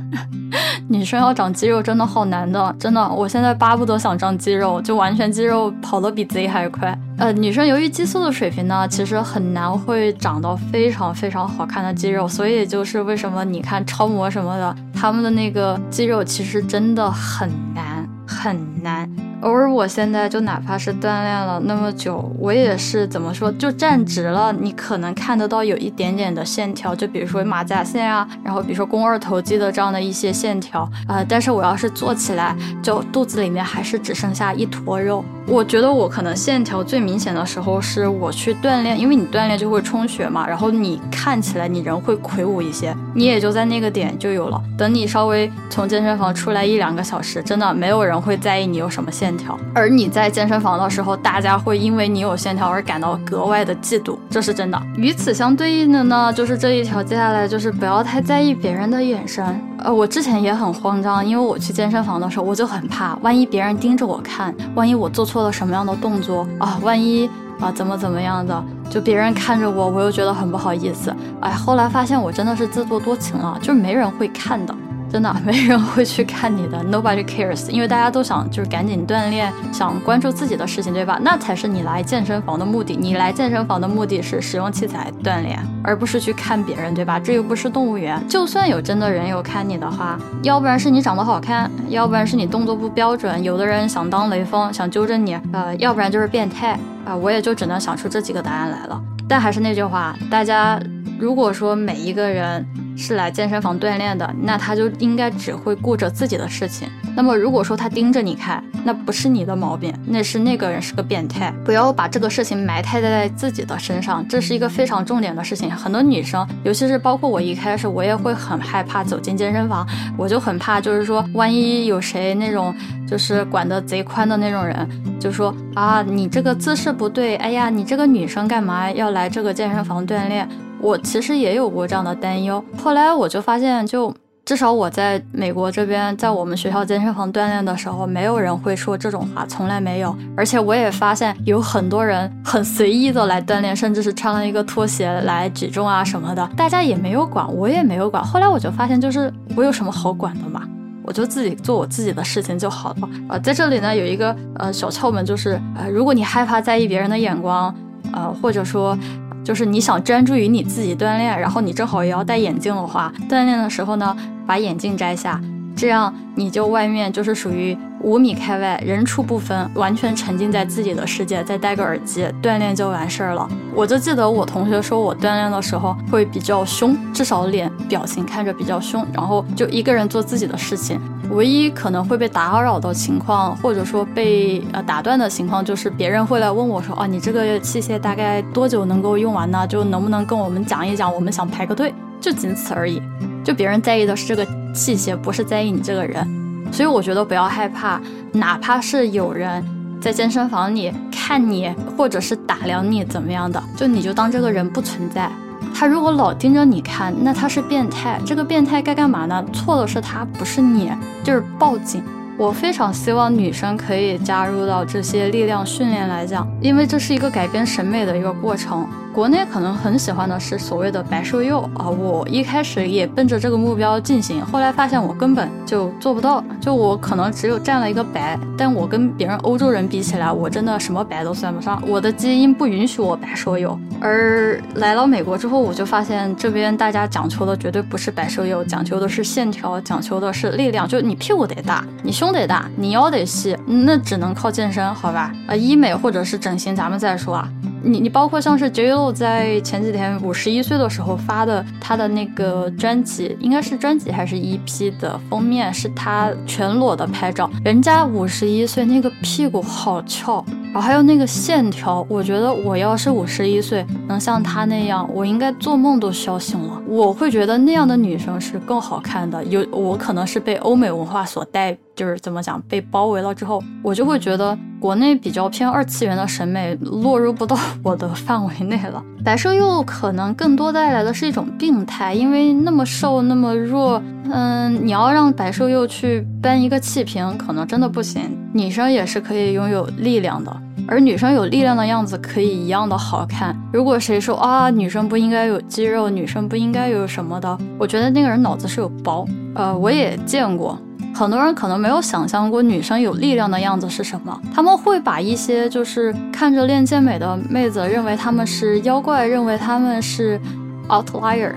[0.88, 6.98] 女生要长肌肉真的好难的，真的，我现在巴不得想长肌肉，就完全肌肉跑得比贼还快。
[7.18, 19.08] 呃，女生由于激素的水平呢，其实很难会长到非常非常好看的肌肉，所以就是为什么你看超模什么的，他们的那个肌肉其实真的很难很难。
[19.42, 31.24] 偶尔，我现在就哪怕是锻炼了那么久，我也是怎么说，就站直了，你可能看得到有一点点的线条，就比如说马甲线啊，然后比如说肱二头肌的这样的一些线条啊。
[31.28, 35.24] 但是我要是坐起来，就肚子里面还是只剩下一坨肉。
[35.48, 44.62] 我觉得我可能线条最明显的时候是我去锻炼，因为你锻炼就会充血嘛，然后你看起来你人会魁梧一些，你也就在那个点就有了。
[44.78, 49.32] 等你稍微从健身房出来一两个小时，真的没有人会在意你有什么线。
[49.36, 54.80] 条，而你在健身房的时候，大家会因为你有线条而感到格外的嫉妒，这是真的。
[54.94, 59.42] 与此相对应的呢，就是这一条，接下来就是不要太在意别人的眼神。
[59.78, 71.14] 呃，我之前也很慌张，因为我去健身房的时候，我就很怕，万一别人盯着我看，万一我做错了什么样的动作啊，万一啊怎么怎么样的，就别人看着我，我又觉得很不好意思。
[71.40, 74.74] 哎，后来发现我真的是自作多情了，就是没人会看的。
[75.12, 81.18] 真的没人会去看你的，Nobody cares，因为大家都想就是赶紧锻炼，想关注自己的事情，对吧？
[81.22, 82.96] 那才是你来健身房的目的。
[82.96, 87.20] 你来健身房的目的是使用器材锻炼，而不是去看别人，对吧？
[87.20, 88.26] 这又不是动物园。
[88.26, 97.14] 就算有真的人有看你的话，要不然是你长得好看，要不然是你动作不标准，有的人想当雷锋，想纠正你，呃，要不然就是变态啊。
[97.14, 98.98] 我也就只能想出这几个答案来了。
[99.28, 100.80] 但还是那句话，大家
[101.18, 102.66] 如果说每一个人。
[102.94, 106.86] 是来健身房锻炼的，那他就应该只会顾着自己的事情。
[107.16, 111.52] 那么如果说他盯着你看，那不是你的毛病，那是那个人是个变态。
[111.64, 115.70] 不要把这个事情埋汰在自己的身上，这是一个非常重点的事情。
[115.70, 119.88] 很多女生，尤其是包括我一开始，我也会很害怕走进健身房，
[120.18, 122.74] 我就很怕，就是说万一有谁那种
[123.08, 124.86] 就是管得贼宽的那种人，
[125.18, 130.46] 就说啊你这个姿势不对，哎呀你这个女生干嘛要来这个健身房锻炼？
[130.82, 134.12] 我其实也有过这样的担忧，后来我就发现，就
[134.44, 140.12] 至少我在美国这边，在我们学校健身房锻炼的时候，没有人会说这种话，从来没有。
[140.36, 148.20] 而且我也发现有很多人很随意的来锻炼，甚至是穿了一个拖鞋来举重啊什么的，大家也没有管，我也没有管。
[148.20, 150.68] 后来我就发现，就是我有什么好管的嘛，
[151.04, 153.08] 我就自己做我自己的事情就好了。
[153.28, 157.72] 呃，在这里呢，有一个呃小窍门，就是呃，如果你害怕在意别人的眼光，
[158.12, 158.98] 呃，或者说。
[159.44, 165.40] 就是你想专注于你自己锻炼，然后你正好也要戴眼镜的话，锻炼的时候呢，把眼镜摘下，
[165.74, 173.48] 这样你就外面就是属于五米开外，人畜不分，完全沉浸在自己的世界，再戴个耳机锻炼就完事儿了。
[173.74, 181.00] 我就记得我同学说我锻炼的时候会比较凶，至少脸表情看着比较凶，然后就一个人做自己的事情。
[181.32, 189.66] 唯一可能会被打扰的情况，或者说被呃打断的情况，就是别人会来问我说：“哦，你这个器械大概多久能够用完呢？
[189.66, 191.12] 就能不能跟我们讲一讲？
[191.12, 193.00] 我们想排个队，就仅此而已。
[193.42, 196.26] 就别人在意的是这个器械，不是在意你这个人。
[196.70, 198.00] 所以我觉得不要害怕，
[198.32, 199.64] 哪怕是有人
[200.00, 205.30] 在健身房里看你，或者是打量你怎么样的，就你就当这个人不存在。”
[205.74, 208.20] 他如果老盯着你看，那他是变态。
[208.24, 209.44] 这个变态该干嘛呢？
[209.52, 210.90] 错的是他，不是你，
[211.24, 212.02] 就是报警。
[212.38, 218.86] 我非常希望女生可以加入到这些力量训练来讲，因为这是一个改变审美的一个过程。
[219.12, 233.78] 国内可能很喜欢的是所谓的白瘦幼啊，我一开始也奔着这个目标进行，后来发现我根本就做不到，就我可能只有占了一个白，但我跟别人欧洲人比起来，我真的什么白都算不上，我的基因不允许我白瘦幼。
[234.00, 245.30] 而来到美国之后，我就发现这边大家讲求的绝对不是白瘦幼，讲求的是线条，讲求的是力量，就你屁股得大，你胸得大，你腰得细，那只能靠健身，好吧？
[245.46, 247.46] 啊，医美或者是整形，咱们再说啊。
[247.84, 257.50] 你你包括像是 J Lo 在前几天五十一岁的时候发的他的那个专辑，应该是专辑还是 EP 的封面，是他全裸的拍照。
[257.64, 266.80] 人家五十一岁那个屁股好翘，然后还有那个线条，我觉得我要是五十一岁能像他那样，我应该做梦都笑醒了。
[266.86, 269.42] 我会觉得那样的女生是更好看的。
[269.44, 271.76] 有我可能是被欧美文化所带。
[271.94, 279.02] 就是怎么讲，被包围了之后，我就会觉得国内比较偏二次元的审美落入不到 我的范围内了。
[279.24, 288.22] 白瘦幼可能更多带来的是一种病态，因为那么瘦那么弱，嗯，你要让白瘦幼去搬一个气瓶，可能真的不行。
[288.52, 290.54] 女生也是可以拥有力量的，
[290.88, 293.56] 而女生有力量的样子可以一样的好看。
[293.72, 299.24] 如果谁说啊，女生不应该有肌肉，女生不应该有什么的，我觉得那个人脑子是有包。
[299.54, 300.76] 呃，我也见过。
[301.14, 310.40] 很多人可能没有想象过女生有力量的样子是什么，他们会把一些就是看着练健美的妹子认为他们是妖怪，认为他们是
[310.88, 311.52] outlier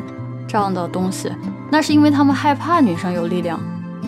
[0.48, 1.32] 这样的东西，
[1.72, 3.60] 那是因为他们害怕女生有力量，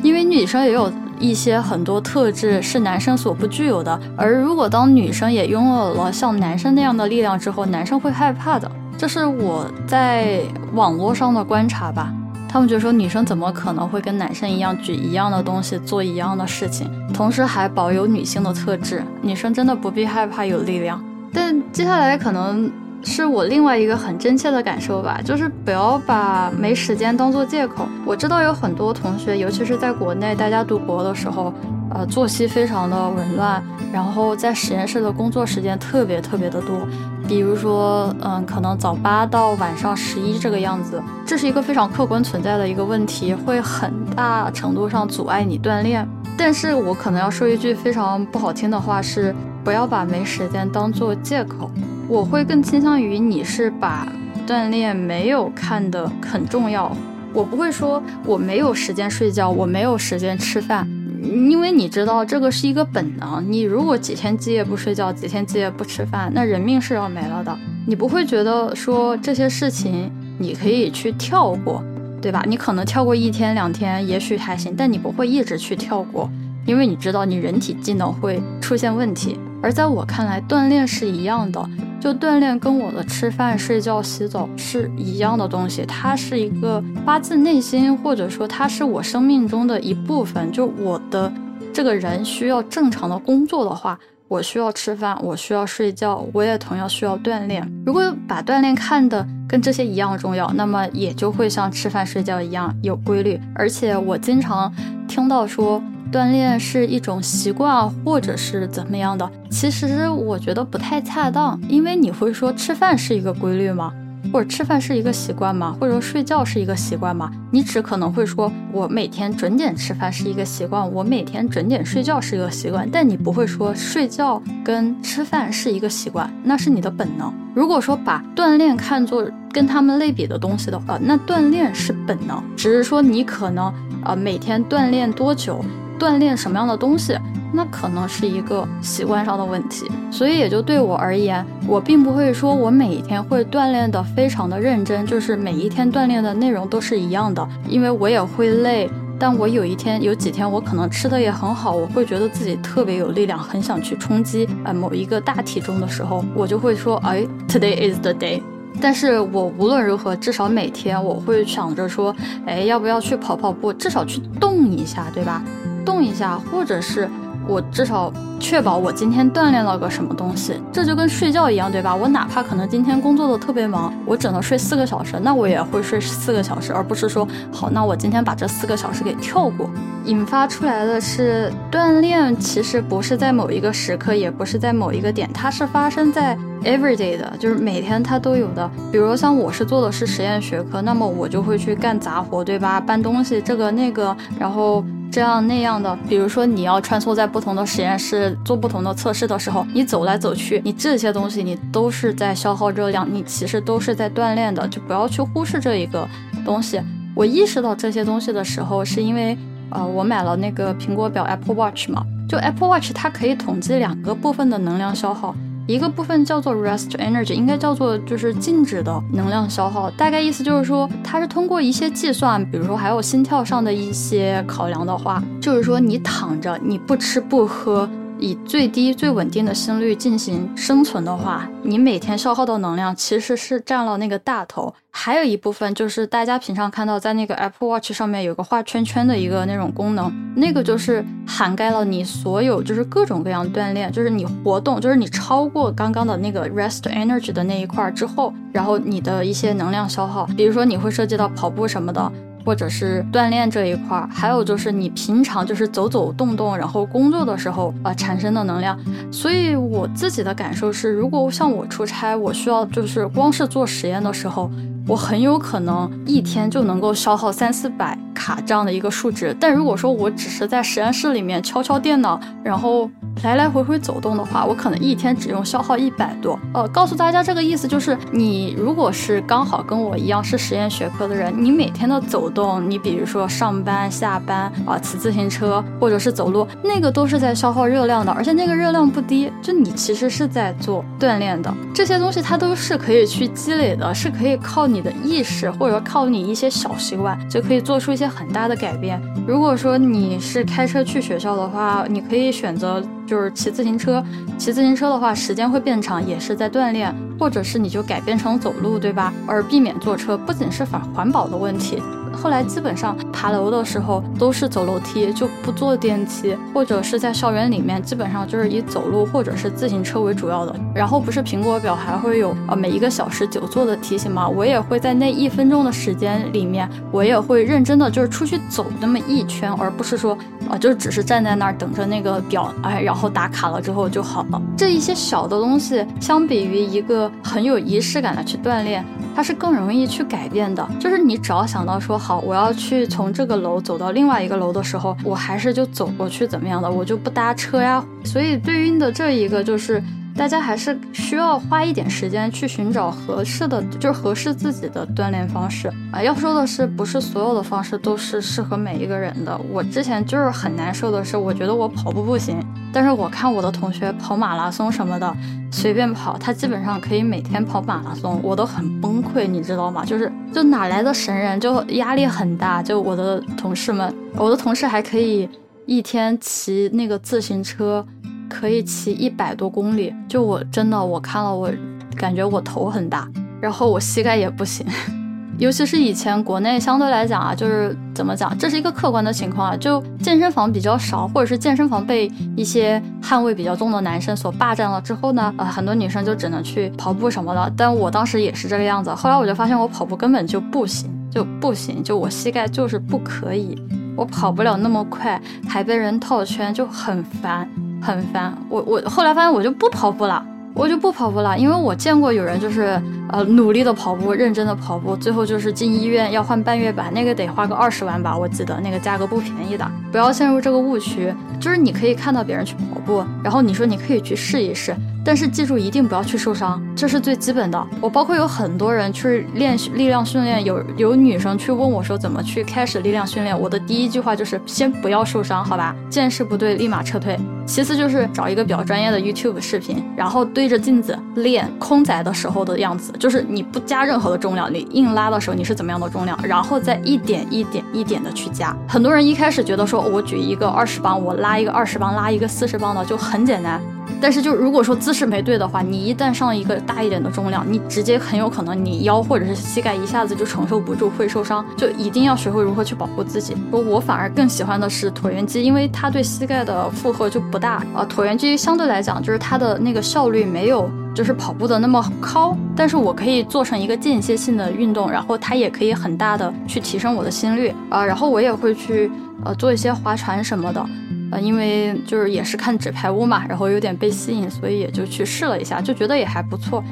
[0.03, 10.41] 因为女生也有一些很多特质是男生所不具有的，而如果当女生也拥有了像男生那样的力量之后，男生会害怕的，这是我在
[10.73, 12.13] 网络上的观察吧。
[12.49, 19.03] 他们就说女生怎么可能会跟男生一样举一样的东西做一样的事情，同时还保有女性的特质。
[19.21, 21.03] 女生真的不必害怕有力量。
[21.33, 22.71] 但接下来可能
[23.03, 27.87] 是我另外一个很真切的感受吧，就是不要把没时间当做借口。
[28.05, 31.53] 我知道有很多同学，尤其是在国内，大家读博的时候。
[31.89, 36.85] 呃，作息非常的紊乱，然后在实验室的工作时间特别特别的多，
[37.27, 46.07] 比如说，嗯，可能早八到晚上十一这个样子，这是一个非常客观存在的一个问题，会很大程度上阻碍你锻炼。
[46.37, 51.69] 但是我可能要说一句非常不好听的话，是不要把没时间当做借口。
[52.07, 54.07] 我会更倾向于你是把
[54.47, 56.95] 锻炼没有看得很重要。
[57.33, 60.87] 我不会说我没有时间睡觉，我没有时间吃饭，
[61.21, 63.43] 因为你知道这个是一个本能。
[63.47, 67.57] 你如果几天几夜不睡觉，几天几夜不吃饭，那人命是要没了的。
[67.85, 71.83] 你不会觉得说这些事情你可以去跳过，
[72.21, 72.43] 对吧？
[72.47, 76.29] 你可能跳过一天两天，也许还行，但你不会一直去跳过，
[76.65, 79.39] 因为你知道你人体机能会出现问题。
[79.61, 81.69] 而在我看来，锻炼是一样的。
[81.99, 90.51] 就锻炼跟我的吃饭、睡觉、洗澡是一样的东西，它是一个发自内心，或者说它是我生命中的一部分。
[90.51, 91.31] 就我的
[91.73, 97.67] 这个人需要正常的工作的话，我需要吃饭，我需要睡觉，我也同样需要锻炼。
[97.85, 103.39] 如果把锻炼看的跟这些一样重要，那么也就会像吃饭、睡觉一样有规律。
[103.55, 104.71] 而且我经常
[105.07, 105.81] 听到说。
[106.11, 109.29] 锻炼是一种习惯，或者是怎么样的？
[109.49, 113.93] 其实我觉得不太恰当，因为你会说吃饭是一个规律吗？
[114.33, 115.77] 或者吃饭是一个习惯吗？
[115.79, 117.31] 或者说睡觉是一个习惯吗？
[117.49, 127.33] 你只可能会说，我每天准点吃饭是一个习惯，我每天准点睡觉是一个习惯，但你不会说睡觉跟吃饭是一个习惯，那是你的本能。
[127.53, 135.63] 如果说把锻炼看作跟他们类比的东西的话，那锻炼是本能，只是说你可能啊每天锻炼多久。
[135.99, 137.17] 锻炼什么样的东西，
[137.53, 139.89] 那可能是一个习惯上的问题。
[140.11, 147.47] 所以也就对我而言，我并不会说我每一天会锻炼的非常的认真，就是每一天锻炼的内容都是一样的。
[147.67, 148.89] 因为我也会累，
[149.19, 158.41] 但我有一天有几天我可能吃的也很好，我会觉得自己特别有力量，很想去冲击呃某一个大体重的时候，我就会说，哎，Today is the day。
[158.79, 165.41] 但是我无论如何，至少每天我会想着说，哎，要不要去跑跑步，至少去动一下，对吧？
[165.87, 167.09] 动一下，或者是
[167.47, 168.11] 我至少
[168.41, 171.95] 确保我今天锻炼了个什么东西，这就跟睡觉一样，对吧？
[171.95, 179.69] 我哪怕可能今天工作的特别忙，我只能睡四个小时，那我也会睡四个小时，而不是说好，那我今天把这四个小时给跳过。
[180.03, 188.69] 引发出来的是锻炼，其实不是在某一个时刻，也不是在某一个点，它是发生在 every day 的，就是每天它都有的。
[188.91, 192.79] 比如像我是做的是实验学科，那么我就会去干杂活，对吧？
[192.79, 194.83] 搬东西，这个那个，然后。
[195.11, 206.07] 这样那样的，比如说你要穿梭在不同的实验室做不同的测试的时候，你走来走去，你这些东西你都是在消耗热量，你其实都是在锻炼的，就不要去忽视这一个
[206.45, 206.79] 东西。
[207.15, 209.35] 我意识到这些东西的时候，是因为
[209.71, 215.33] 呃，我买了那个苹果表 Apple Watch 嘛，就 Apple Watch 它可以统计两个部分的能量消耗。
[215.67, 219.91] 一个部分叫做 rest energy，应该叫做就是静止的能量消耗。
[219.91, 227.87] 大概意思就是说，它是通过一些计算，比如说还有心跳上的一些考量的话，就是说你躺着，你不吃不喝。
[228.19, 234.73] 以最低最稳定的心率进行生存的话，你每天消耗的能量其实是占了那个大头。
[234.91, 252.11] 还有一部分就是大家平常看到在那个 Apple Watch 上面有个画圈圈的一个那种功能，那个就是涵盖了你所有就是各种各样锻炼，就是你活动，就是你超过刚刚的那个 rest energy 的那一块之后，然后你的一些能量消耗，比如说你会涉及到跑步什么的。
[252.47, 258.79] 或者是锻炼这一块儿，还有就是你平常就是走走动动，然后工作的时候啊产生的能量。
[259.11, 264.49] 所以我自己的感受是，如果像我出差，我需要就是光是做实验的时候。
[264.87, 272.89] 我很有可能一天就能够消耗三四百卡这样的一个数值，但如果说我只是在实验室里面敲敲电脑，然后
[273.23, 276.39] 来来回回走动的话，我可能一天只用消耗一百多。
[276.53, 291.53] 呃，告诉大家这个意思就是，你如果是刚好跟我一样是实验学科的人，你每天的走动，你比如说上班、下班啊，骑自行车或者是走路，那个都是在消耗热量的，而且那个热量不低，就你其实是在做锻炼的。
[291.73, 294.76] 这些东西它都是可以去积累的，是可以靠你。
[294.77, 299.01] 你的意识，或者说靠你一些小习惯，就可以做出一些很大的改变。
[299.27, 304.03] 如果说你是开车去学校的话，你可以选择就是骑自行车。
[304.37, 306.93] 骑自行车的话，时间会变长，也是在锻炼。
[307.19, 309.11] 或者是你就改变成走路，对吧？
[309.25, 311.81] 而避免坐车，不仅是反环保的问题。
[312.17, 320.55] 后来基本上爬楼的时候都是走楼梯，就不坐电梯，或者是在校园里面，基本上就是以走路或者是自行车为主要的。
[320.73, 324.27] 然后不是苹果表还会有呃每一个小时久坐的提醒吗？
[324.27, 330.17] 我也会在那一分钟的时间里面，我也会认真的就是出去走那么一圈，而不是说
[330.49, 334.41] 啊就只是站在那儿等着那个表，哎，然后打卡了之后就好了。
[334.57, 338.83] 这一些小的东西，相比于一个很有仪式感的去锻炼。
[339.17, 347.83] 它是更容易去改变的，就是你只要想到说好，我要去从这个楼走到另外一个楼的时候，我还是就走过去怎么样的，我就不搭车呀。
[348.03, 349.81] 所以对应的这一个就是
[350.17, 356.01] 大家还是需要花一点时间去寻找合适的，就是合适自己的锻炼方式啊。
[356.01, 359.39] 要说的是，不是所有的方式都是适合每一个人的。
[359.51, 362.43] 我之前就是很难受的是，我觉得我跑步不行，
[362.73, 365.15] 但是我看我的同学跑马拉松什么的，
[365.51, 369.85] 随便跑，他基本上可以每天跑马拉松，我都很崩溃，你知道吗？
[369.85, 372.63] 就是就哪来的神人，就压力很大。
[372.63, 375.29] 就我的同事们，我的同事还可以
[375.67, 377.85] 一天骑那个自行车。
[378.29, 381.51] 可以骑一百多公里，就我真的我看了，我
[381.95, 383.07] 感觉我头很大，
[383.41, 384.65] 然后我膝盖也不行，
[385.39, 397.53] 尤其是以前国内相对来讲啊，就是怎么讲，这是一个客观的情况啊，就健身房比较少，或者是健身房被一些汗味比较重的男生所霸占了之后呢，呃，很多女生就只能去跑步什么的。
[397.55, 403.61] 但我当时也是这个样子，后来我就发现我跑步根本就不行，就不行，就我膝盖就是不可以，
[403.95, 407.47] 我跑不了那么快，还被人套圈，就很烦。
[407.87, 410.21] 很烦，我我后来发现我就不跑步了，
[410.53, 412.77] 我就不跑步了，因为我见过有人就是
[413.13, 424.75] 呃努力的跑步，认真的跑步，最后就是进医院要换半月板，那个得花个二十万吧，我记得那个价格不便宜的，不要陷入这个误区，就是你可以看到别人去跑步，然后你说你可以去试一试。
[425.07, 427.67] 但是记住，一定不要去受伤，这是最基本的。
[427.79, 435.73] 我包括有很多人去练力量训练，有有女生去问我说怎么去开始力量训练，我的第一句话就是先不要受伤，好吧？
[435.89, 437.17] 见势不对，立马撤退。
[437.45, 448.53] 其次就是找一个比较专业的 YouTube 视频，然后对着镜子练空载的时候的样子，就是你不加任何的重量，你硬拉的时候你是怎么样的重量，然后再一点一点一点的去加。
[448.67, 453.61] 很多人一开始觉得说我举一个二十磅，我拉一个二十磅，拉一个四十磅的就很简单。
[453.99, 461.45] 但是，就如果说姿势没对的话，你一旦上一个大一点的重量，你直接很有可能你腰或者是膝盖一下子就承受不住，会受伤。
[461.55, 463.35] 就一定要学会如何去保护自己。
[463.51, 467.87] 我我反而更喜欢的是椭圆机，因为它对膝盖的负荷就不大啊。
[467.89, 477.85] 椭圆机相对来讲，就是它的那个效率没有就是跑步的那么高，但是我可以做成一个间歇性的运动，然后它也可以很大的去提升我的心率啊。
[477.85, 478.89] 然后我也会去
[479.23, 480.65] 呃做一些划船什么的。
[481.11, 486.63] 呃，因为就是也是看纸牌屋嘛，然后有点被吸引，所以也就去试了一下，就觉得也还不错。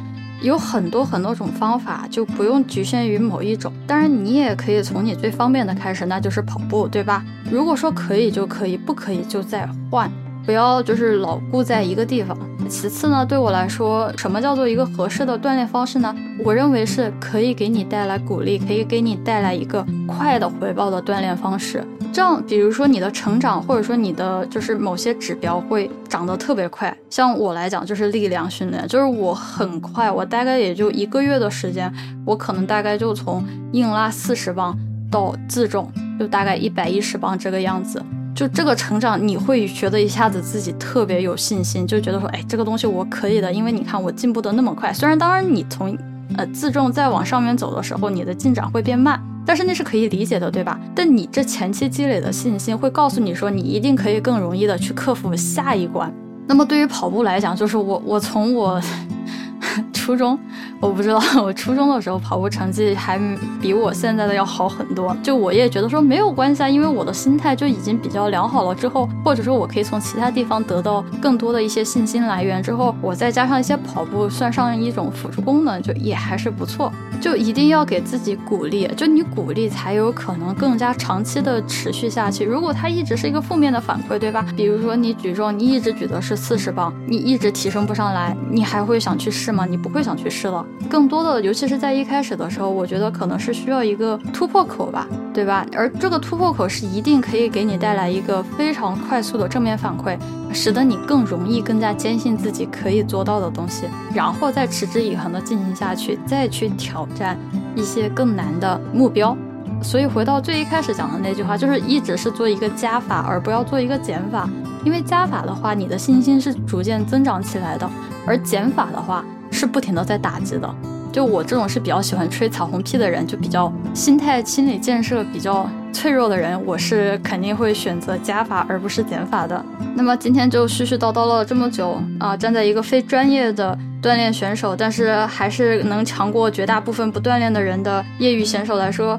[0.42, 3.72] 有很多很多种方法，就不用局限于某一种。
[3.86, 7.24] 当然，你也可以从你最方便的开始，那就是跑步，对吧？
[7.52, 10.12] 如果说可以就可以，不可以就再换。
[10.44, 12.36] 不要就是老固在一个地方。
[12.68, 16.14] 其次呢，对我来说，什么叫做一个合适的锻炼方式呢？
[16.44, 21.84] 我认为是可以给你带来鼓励，可以给你带来一个快的回报的锻炼方式。
[22.12, 26.96] 这样，比如说你的成长，或者说你的就是某些指标会长得特别快。
[27.10, 31.94] 像我来讲，就是力量训练，就是我很快，我大概也就一个月的时间，
[32.26, 33.44] 我可能大概就从
[33.74, 34.78] 硬拉四十磅
[35.12, 38.02] 到自重，就大概一百一十磅这个样子。
[38.36, 44.92] 就这个成长，你会觉得一下子自己特别有信心，就觉得说，哎，这个东西我可以的，因为你看我进步的那么快。
[44.92, 45.98] 虽然当然你从
[46.36, 50.78] 呃自重再往上面走的时候，你的进展会变慢，但是那是可以理解的，对吧？
[50.94, 56.14] 但你这前期积累的信心会告诉你说，你一定可以更容易的去克服下一关。
[56.46, 58.82] 那么对于跑步来讲，就是我我从我。
[59.92, 60.38] 初中，
[60.82, 63.20] 我不知道，我初中的时候跑步成绩还
[63.60, 65.16] 比我现在的要好很多。
[65.24, 68.76] 就我也觉得说没有关系啊，因为我的心态就已经比较良好了。
[68.76, 72.62] 之后，或者说我可以从其他地方得到更多的一些信心来源。
[72.62, 76.92] 之后，我再加上一些跑步，算上一种辅助功能，就也还是不错。
[77.20, 82.44] 就一定要给自己鼓励，就你鼓励才有可能更加长期的持续下去。
[82.44, 84.46] 如果它一直是一个负面的反馈，对吧？
[84.56, 89.66] 比如说你举重，你一直举的是四十磅，你一直提升不上来，你还会想去试吗？
[89.66, 90.65] 你不会想去试了。
[90.90, 95.66] 更多的，尤其是在一开始的时候，我觉得可能是需要一个突破口吧，对吧？
[95.76, 100.16] 而这个突破口是一定可以给你带来一个非常快速的正面反馈，
[100.54, 107.08] 使得你更容易、更加坚信自己可以做到的东西，然后再持之以恒的进行下去，再去挑。
[107.16, 107.38] 战
[107.76, 109.38] 一些更难的目标，
[109.82, 114.50] 所以回到最一开始讲的那句话，就是一直是做一个加法，而不要做一个减法。
[114.84, 117.88] 因为加法的话，你的信心是逐渐增长起来的；
[118.26, 119.24] 而减法的话，
[119.56, 120.76] 是不停的在打击的。
[121.12, 129.64] 就我这种是比较喜欢吹彩虹屁的人，就比较心态、心理建设比较脆弱的人，我是肯定会选择加法而不是减法的。
[129.96, 139.18] 那么今天就絮絮叨叨了这么久啊，站在一个非专业的锻炼选手，但是还是能强过绝大部分不锻炼的人的业余选手来说，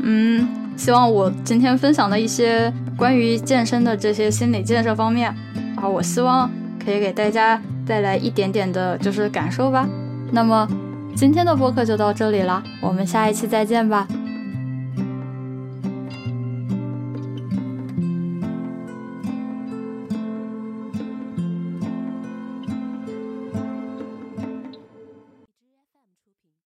[0.00, 5.28] 嗯，希望我今天分享的一些关于健身的这些心理建设方面
[5.76, 6.50] 啊，我希望
[6.82, 9.88] 可以给大家带来一点点的就是感受吧。
[10.30, 10.68] 那么。
[11.16, 14.04] 今天的播客就到这里了，我们下一期再见吧。